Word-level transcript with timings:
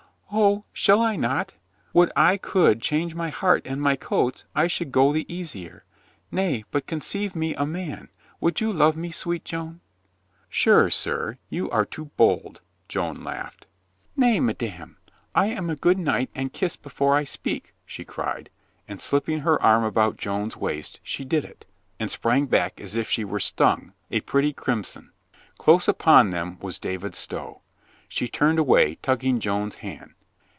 "O, 0.33 0.63
shall 0.71 1.01
I 1.01 1.17
not! 1.17 1.55
Would 1.91 2.09
I 2.15 2.37
could 2.37 2.81
change 2.81 3.13
my 3.15 3.27
heart 3.27 3.67
and 3.67 3.81
my 3.81 3.97
coats, 3.97 4.45
I 4.55 4.67
should 4.67 4.89
go 4.89 5.11
the 5.11 5.25
easier. 5.31 5.83
Nay, 6.31 6.63
but 6.71 6.87
conceive 6.87 7.35
me 7.35 7.53
a 7.55 7.65
man! 7.65 8.07
Would 8.39 8.61
you 8.61 8.71
love 8.71 8.95
me, 8.95 9.11
sweet 9.11 9.43
Joan?" 9.43 9.81
"Sure, 10.47 10.89
sir, 10.89 11.37
you 11.49 11.69
are 11.69 11.83
too 11.85 12.11
bold," 12.15 12.61
Joan 12.87 13.25
laughed. 13.25 13.65
"Nay, 14.15 14.39
madame, 14.39 14.95
I 15.35 15.47
am 15.47 15.69
a 15.69 15.75
good 15.75 15.99
knight 15.99 16.29
and 16.33 16.53
kiss 16.53 16.77
be 16.77 16.89
fore 16.89 17.13
I 17.13 17.25
speak," 17.25 17.73
she 17.85 18.05
cried, 18.05 18.49
and 18.87 19.01
slipping 19.01 19.39
her 19.41 19.61
arm 19.61 19.83
about 19.83 20.15
Joan's 20.15 20.55
waist, 20.55 21.01
she 21.03 21.25
did 21.25 21.43
it— 21.43 21.65
and 21.99 22.09
sprang 22.09 22.45
back 22.45 22.79
as 22.79 22.95
if 22.95 23.09
she 23.09 23.25
were 23.25 23.41
stung, 23.41 23.91
a 24.09 24.21
pretty 24.21 24.53
crimson. 24.53 25.11
Close 25.57 25.89
upon 25.89 26.29
them 26.29 26.57
was 26.59 26.79
David 26.79 27.15
Stow. 27.15 27.63
She 28.07 28.29
turned 28.29 28.59
away, 28.59 28.95
tugging 29.01 29.41
Joan's 29.41 29.75
hand. 29.75 30.13